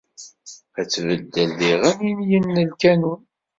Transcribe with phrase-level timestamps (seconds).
[0.79, 3.21] Ad tbeddel diɣen inyen n lkanun.